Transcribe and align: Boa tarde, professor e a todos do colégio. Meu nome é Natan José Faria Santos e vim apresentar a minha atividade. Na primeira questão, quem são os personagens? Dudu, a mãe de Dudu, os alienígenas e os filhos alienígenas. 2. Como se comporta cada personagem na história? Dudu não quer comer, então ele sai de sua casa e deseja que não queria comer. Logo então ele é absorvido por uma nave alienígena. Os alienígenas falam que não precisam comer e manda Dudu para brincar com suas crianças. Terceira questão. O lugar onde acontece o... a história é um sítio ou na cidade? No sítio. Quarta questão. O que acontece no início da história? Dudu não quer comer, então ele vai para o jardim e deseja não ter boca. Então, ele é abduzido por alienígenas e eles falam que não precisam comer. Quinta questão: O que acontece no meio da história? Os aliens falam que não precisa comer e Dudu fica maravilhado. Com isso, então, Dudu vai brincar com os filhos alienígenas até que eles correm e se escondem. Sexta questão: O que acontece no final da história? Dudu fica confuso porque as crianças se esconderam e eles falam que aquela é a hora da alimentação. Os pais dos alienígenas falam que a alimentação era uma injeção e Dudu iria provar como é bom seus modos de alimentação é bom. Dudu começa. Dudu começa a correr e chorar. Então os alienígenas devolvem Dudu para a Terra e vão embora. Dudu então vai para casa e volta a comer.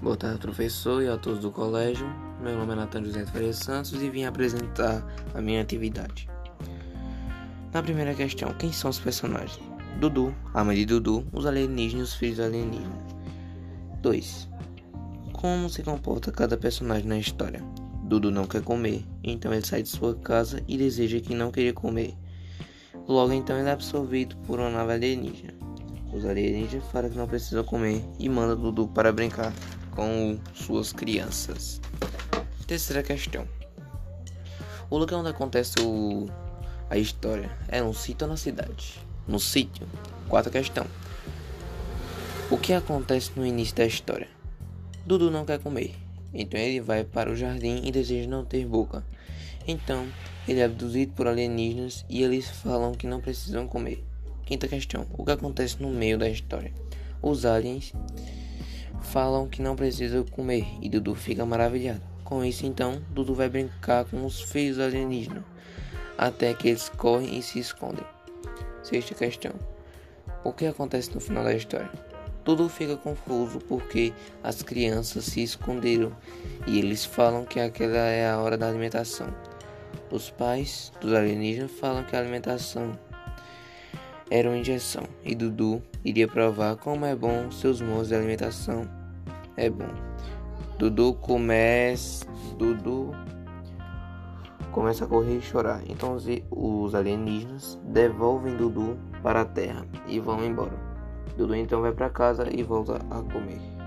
Boa 0.00 0.16
tarde, 0.16 0.38
professor 0.38 1.02
e 1.02 1.08
a 1.08 1.18
todos 1.18 1.40
do 1.40 1.50
colégio. 1.50 2.06
Meu 2.40 2.56
nome 2.56 2.72
é 2.72 2.76
Natan 2.76 3.02
José 3.02 3.26
Faria 3.26 3.52
Santos 3.52 4.00
e 4.00 4.08
vim 4.08 4.22
apresentar 4.22 5.04
a 5.34 5.40
minha 5.40 5.60
atividade. 5.60 6.30
Na 7.72 7.82
primeira 7.82 8.14
questão, 8.14 8.54
quem 8.54 8.70
são 8.70 8.90
os 8.90 9.00
personagens? 9.00 9.58
Dudu, 9.98 10.32
a 10.54 10.62
mãe 10.62 10.76
de 10.76 10.86
Dudu, 10.86 11.26
os 11.32 11.46
alienígenas 11.46 12.10
e 12.10 12.12
os 12.12 12.14
filhos 12.14 12.38
alienígenas. 12.38 12.96
2. 14.00 14.48
Como 15.32 15.68
se 15.68 15.82
comporta 15.82 16.30
cada 16.30 16.56
personagem 16.56 17.08
na 17.08 17.18
história? 17.18 17.60
Dudu 18.04 18.30
não 18.30 18.46
quer 18.46 18.62
comer, 18.62 19.04
então 19.24 19.52
ele 19.52 19.66
sai 19.66 19.82
de 19.82 19.88
sua 19.88 20.14
casa 20.14 20.62
e 20.68 20.78
deseja 20.78 21.18
que 21.18 21.34
não 21.34 21.50
queria 21.50 21.72
comer. 21.72 22.14
Logo 23.08 23.32
então 23.32 23.58
ele 23.58 23.68
é 23.68 23.72
absorvido 23.72 24.36
por 24.46 24.60
uma 24.60 24.70
nave 24.70 24.92
alienígena. 24.92 25.54
Os 26.12 26.24
alienígenas 26.24 26.86
falam 26.92 27.10
que 27.10 27.18
não 27.18 27.26
precisam 27.26 27.64
comer 27.64 28.00
e 28.16 28.28
manda 28.28 28.54
Dudu 28.54 28.86
para 28.86 29.12
brincar 29.12 29.52
com 29.98 30.38
suas 30.54 30.92
crianças. 30.92 31.80
Terceira 32.68 33.02
questão. 33.02 33.48
O 34.88 34.96
lugar 34.96 35.18
onde 35.18 35.30
acontece 35.30 35.74
o... 35.80 36.28
a 36.88 36.96
história 36.96 37.50
é 37.66 37.82
um 37.82 37.92
sítio 37.92 38.24
ou 38.24 38.30
na 38.30 38.36
cidade? 38.36 38.94
No 39.26 39.40
sítio. 39.40 39.88
Quarta 40.28 40.50
questão. 40.50 40.86
O 42.48 42.56
que 42.56 42.72
acontece 42.72 43.32
no 43.34 43.44
início 43.44 43.74
da 43.74 43.84
história? 43.84 44.28
Dudu 45.04 45.32
não 45.32 45.44
quer 45.44 45.58
comer, 45.58 45.96
então 46.32 46.60
ele 46.60 46.80
vai 46.80 47.02
para 47.02 47.32
o 47.32 47.34
jardim 47.34 47.82
e 47.84 47.90
deseja 47.90 48.28
não 48.28 48.44
ter 48.44 48.64
boca. 48.64 49.04
Então, 49.66 50.06
ele 50.46 50.60
é 50.60 50.64
abduzido 50.64 51.12
por 51.14 51.26
alienígenas 51.26 52.04
e 52.08 52.22
eles 52.22 52.48
falam 52.48 52.92
que 52.92 53.08
não 53.08 53.20
precisam 53.20 53.66
comer. 53.66 54.04
Quinta 54.46 54.68
questão: 54.68 55.06
O 55.12 55.24
que 55.24 55.32
acontece 55.32 55.82
no 55.82 55.90
meio 55.90 56.16
da 56.16 56.28
história? 56.28 56.72
Os 57.20 57.44
aliens 57.44 57.92
falam 59.12 59.48
que 59.48 59.62
não 59.62 59.74
precisa 59.74 60.22
comer 60.30 60.66
e 60.80 60.88
Dudu 60.88 61.14
fica 61.14 61.44
maravilhado. 61.44 62.02
Com 62.24 62.44
isso, 62.44 62.66
então, 62.66 63.02
Dudu 63.10 63.34
vai 63.34 63.48
brincar 63.48 64.04
com 64.04 64.24
os 64.24 64.40
filhos 64.40 64.78
alienígenas 64.78 65.42
até 66.16 66.52
que 66.52 66.68
eles 66.68 66.88
correm 66.88 67.38
e 67.38 67.42
se 67.42 67.58
escondem. 67.58 68.04
Sexta 68.82 69.14
questão: 69.14 69.52
O 70.44 70.52
que 70.52 70.66
acontece 70.66 71.14
no 71.14 71.20
final 71.20 71.44
da 71.44 71.54
história? 71.54 71.90
Dudu 72.44 72.68
fica 72.68 72.96
confuso 72.96 73.58
porque 73.60 74.12
as 74.42 74.62
crianças 74.62 75.24
se 75.26 75.42
esconderam 75.42 76.12
e 76.66 76.78
eles 76.78 77.04
falam 77.04 77.44
que 77.44 77.60
aquela 77.60 77.96
é 77.96 78.28
a 78.28 78.38
hora 78.38 78.56
da 78.56 78.68
alimentação. 78.68 79.28
Os 80.10 80.30
pais 80.30 80.92
dos 81.00 81.12
alienígenas 81.12 81.70
falam 81.70 82.04
que 82.04 82.16
a 82.16 82.18
alimentação 82.18 82.98
era 84.30 84.48
uma 84.48 84.58
injeção 84.58 85.04
e 85.24 85.34
Dudu 85.34 85.82
iria 86.04 86.28
provar 86.28 86.76
como 86.76 87.04
é 87.04 87.14
bom 87.14 87.50
seus 87.50 87.80
modos 87.80 88.08
de 88.08 88.14
alimentação 88.14 88.88
é 89.58 89.68
bom. 89.68 89.88
Dudu 90.78 91.14
começa. 91.14 92.24
Dudu 92.56 93.10
começa 94.70 95.04
a 95.04 95.08
correr 95.08 95.38
e 95.38 95.42
chorar. 95.42 95.82
Então 95.88 96.16
os 96.50 96.94
alienígenas 96.94 97.78
devolvem 97.84 98.56
Dudu 98.56 98.96
para 99.22 99.40
a 99.40 99.44
Terra 99.44 99.84
e 100.06 100.20
vão 100.20 100.44
embora. 100.44 100.78
Dudu 101.36 101.56
então 101.56 101.82
vai 101.82 101.92
para 101.92 102.08
casa 102.08 102.46
e 102.50 102.62
volta 102.62 102.96
a 103.10 103.20
comer. 103.32 103.77